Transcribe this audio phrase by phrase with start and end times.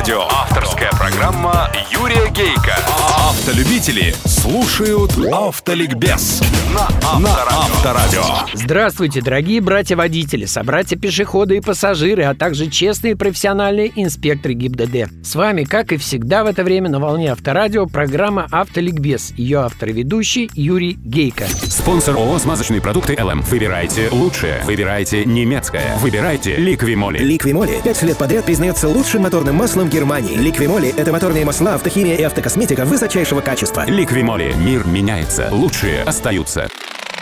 [0.00, 0.26] Авторадио.
[0.30, 3.09] Авторская программа Юрия Гейка.
[3.30, 6.42] Автолюбители слушают Автоликбез
[6.74, 8.24] на Авторадио.
[8.54, 15.24] Здравствуйте, дорогие братья-водители, собратья-пешеходы и пассажиры, а также честные профессиональные инспекторы ГИБДД.
[15.24, 19.32] С вами, как и всегда в это время на волне Авторадио, программа «Автоликбез».
[19.36, 21.46] Ее автор и ведущий Юрий Гейка.
[21.46, 23.42] Спонсор ООО «Смазочные продукты ЛМ».
[23.42, 24.60] Выбирайте лучшее.
[24.64, 25.96] Выбирайте немецкое.
[25.98, 27.18] Выбирайте Ликвимоли.
[27.18, 30.34] Ликвимоли пять лет подряд признается лучшим моторным маслом Германии.
[30.36, 33.84] Ликвимоли– это моторные масла, автохимия и автокосметика высочайшего качества.
[33.86, 34.54] Ликвимоли.
[34.56, 35.48] Мир меняется.
[35.50, 36.68] Лучшие остаются.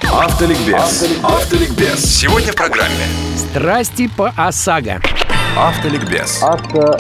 [0.03, 1.05] Автоликбез.
[1.23, 2.05] Автоликбез.
[2.05, 5.01] Сегодня в программе Страсти по ОСАГО.
[5.57, 6.41] Автоликбез.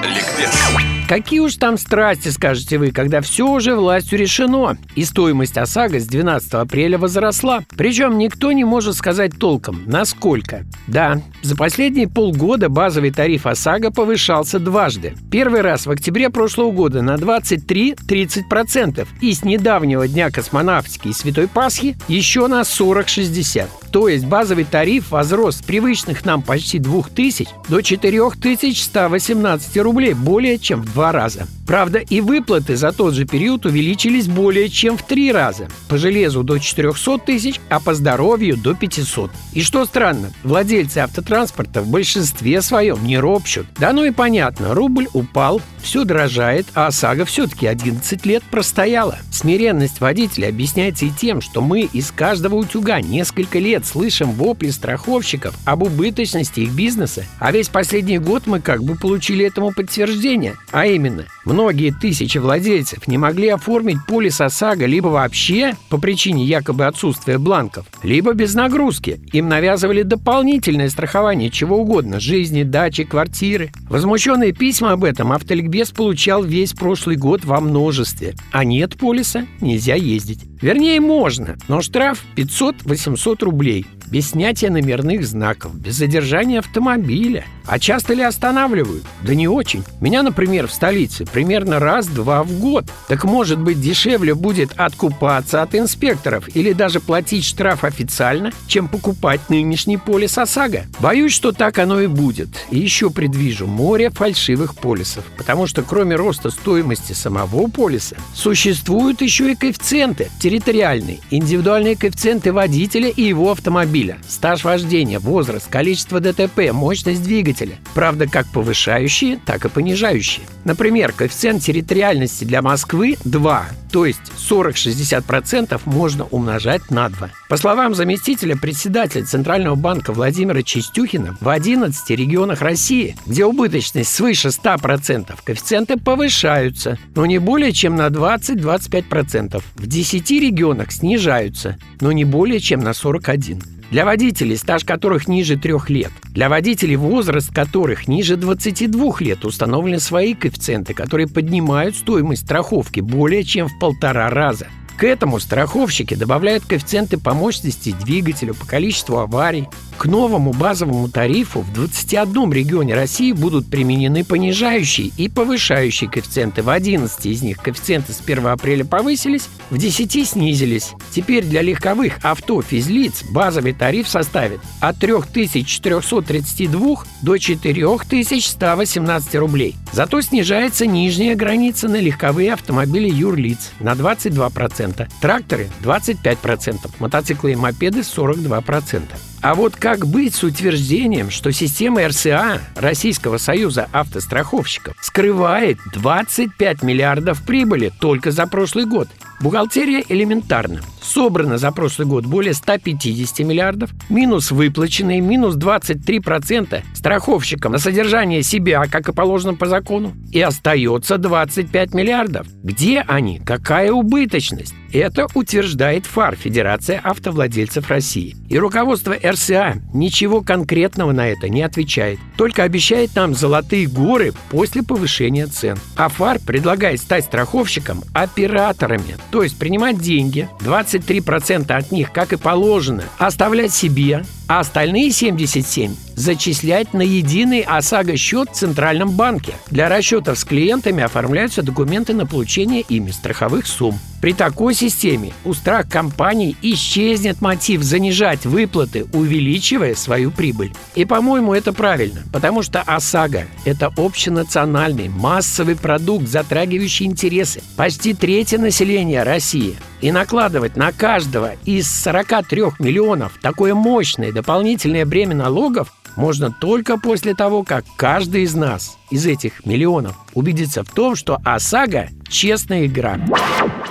[0.02, 0.97] Ликбез.
[1.08, 6.06] Какие уж там страсти, скажете вы, когда все уже властью решено, и стоимость ОСАГО с
[6.06, 7.64] 12 апреля возросла.
[7.78, 10.66] Причем никто не может сказать толком, насколько.
[10.86, 15.14] Да, за последние полгода базовый тариф ОСАГО повышался дважды.
[15.30, 21.48] Первый раз в октябре прошлого года на 23-30%, и с недавнего дня космонавтики и Святой
[21.48, 23.66] Пасхи еще на 40-60%.
[23.90, 30.82] То есть базовый тариф возрос с привычных нам почти 2000 до 4118 рублей, более чем
[30.82, 31.46] в два раза.
[31.68, 35.68] Правда, и выплаты за тот же период увеличились более чем в три раза.
[35.88, 39.30] По железу до 400 тысяч, а по здоровью до 500.
[39.52, 43.66] И что странно, владельцы автотранспорта в большинстве своем не ропщут.
[43.78, 49.18] Да ну и понятно, рубль упал, все дорожает, а ОСАГО все-таки 11 лет простояла.
[49.30, 55.54] Смиренность водителя объясняется и тем, что мы из каждого утюга несколько лет слышим вопли страховщиков
[55.64, 60.56] об убыточности их бизнеса, а весь последний год мы как бы получили этому подтверждение.
[60.72, 66.86] А именно, многие тысячи владельцев не могли оформить полис ОСАГО либо вообще по причине якобы
[66.86, 69.20] отсутствия бланков, либо без нагрузки.
[69.32, 73.70] Им навязывали дополнительное страхование чего угодно– жизни, дачи, квартиры.
[73.88, 78.34] Возмущенные письма об этом автоликбез получал весь прошлый год во множестве.
[78.52, 80.40] А нет полиса– нельзя ездить.
[80.60, 83.67] Вернее, можно, но штраф 500-800 рублей.
[83.68, 83.97] людей.
[84.10, 87.44] Без снятия номерных знаков, без задержания автомобиля.
[87.66, 89.04] А часто ли останавливают?
[89.22, 89.84] Да не очень.
[90.00, 92.86] Меня, например, в столице примерно раз-два в год.
[93.08, 99.50] Так может быть дешевле будет откупаться от инспекторов или даже платить штраф официально, чем покупать
[99.50, 100.86] нынешний полис ОСАГО?
[100.98, 102.48] Боюсь, что так оно и будет.
[102.70, 105.24] И еще предвижу море фальшивых полисов.
[105.36, 113.10] Потому что кроме роста стоимости самого полиса, существуют еще и коэффициенты территориальные, индивидуальные коэффициенты водителя
[113.10, 113.97] и его автомобиля,
[114.28, 117.76] стаж вождения, возраст, количество ДТП, мощность двигателя.
[117.94, 120.44] Правда, как повышающие, так и понижающие.
[120.64, 124.20] Например, коэффициент территориальности для Москвы 2, то есть
[124.50, 127.30] 40-60% можно умножать на 2.
[127.48, 134.48] По словам заместителя председателя Центрального банка Владимира Чистюхина, в 11 регионах России, где убыточность свыше
[134.48, 139.62] 100%, коэффициенты повышаются, но не более чем на 20-25%.
[139.76, 143.77] В 10 регионах снижаются, но не более чем на 41%.
[143.90, 149.98] Для водителей, стаж которых ниже трех лет, для водителей, возраст которых ниже 22 лет, установлены
[149.98, 154.66] свои коэффициенты, которые поднимают стоимость страховки более чем в полтора раза.
[154.98, 159.68] К этому страховщики добавляют коэффициенты по мощности двигателя, по количеству аварий.
[159.96, 166.62] К новому базовому тарифу в 21 регионе России будут применены понижающие и повышающие коэффициенты.
[166.62, 170.92] В 11 из них коэффициенты с 1 апреля повысились, в 10 снизились.
[171.12, 179.76] Теперь для легковых авто физлиц базовый тариф составит от 3432 до 4118 рублей.
[179.92, 184.87] Зато снижается нижняя граница на легковые автомобили юрлиц на 22%.
[185.20, 189.02] Тракторы 25%, мотоциклы и мопеды 42%.
[189.40, 197.44] А вот как быть с утверждением, что система РСА Российского союза автостраховщиков скрывает 25 миллиардов
[197.44, 199.08] прибыли только за прошлый год?
[199.40, 200.80] Бухгалтерия элементарна.
[201.00, 208.84] Собрано за прошлый год более 150 миллиардов, минус выплаченные, минус 23% страховщикам на содержание себя,
[208.90, 212.48] как и положено по закону, и остается 25 миллиардов.
[212.64, 213.38] Где они?
[213.38, 214.74] Какая убыточность?
[214.92, 218.36] Это утверждает ФАР, Федерация автовладельцев России.
[218.48, 222.18] И руководство РСА ничего конкретного на это не отвечает.
[222.36, 225.78] Только обещает нам золотые горы после повышения цен.
[225.96, 232.36] А ФАР предлагает стать страховщиком операторами, то есть принимать деньги, 23% от них, как и
[232.36, 239.54] положено, оставлять себе, а остальные 77 зачислять на единый ОСАГО счет в Центральном банке.
[239.70, 243.98] Для расчетов с клиентами оформляются документы на получение ими страховых сумм.
[244.20, 250.72] При такой системе у страх компаний исчезнет мотив занижать выплаты, увеличивая свою прибыль.
[250.96, 258.56] И, по-моему, это правильно, потому что ОСАГО– это общенациональный массовый продукт, затрагивающий интересы почти трети
[258.56, 259.76] населения России.
[260.00, 267.34] И накладывать на каждого из 43 миллионов такое мощное дополнительное бремя налогов можно только после
[267.34, 273.18] того, как каждый из нас, из этих миллионов, убедится в том, что ОСАГО– честная игра.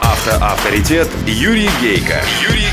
[0.01, 2.21] Автоавторитет Юрий Гейка.
[2.49, 2.66] Юрий.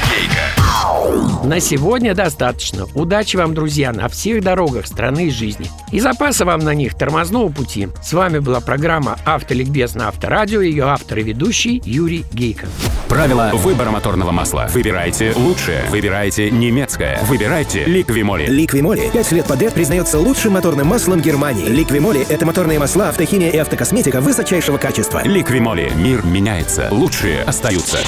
[1.45, 2.87] На сегодня достаточно.
[2.95, 5.71] Удачи вам, друзья, на всех дорогах страны и жизни.
[5.93, 7.89] И запаса вам на них тормозного пути.
[8.03, 10.63] С вами была программа «Автоликбез» на Авторадио.
[10.63, 12.67] Ее автор и ведущий Юрий Гейко.
[13.09, 14.69] Правила выбора моторного масла.
[14.73, 15.85] Выбирайте лучшее.
[15.91, 17.21] Выбирайте немецкое.
[17.25, 18.47] Выбирайте Ликвимоли.
[18.47, 21.67] Ликвимоли пять лет подряд признается лучшим моторным маслом Германии.
[21.67, 25.21] Ликвимоли– это моторные масла, автохимия и автокосметика высочайшего качества.
[25.23, 25.93] Ликвимоли.
[25.95, 26.89] Мир меняется.
[26.91, 27.99] Лучшие остаются.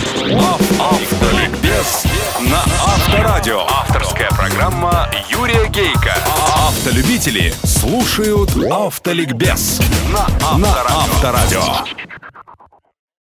[0.80, 2.06] Автоликбез
[2.50, 2.64] на
[3.46, 3.66] Авторадио.
[3.68, 6.14] Авторская программа Юрия Гейка.
[6.66, 9.80] Автолюбители слушают Автоликбез
[10.12, 12.05] на Авторадио.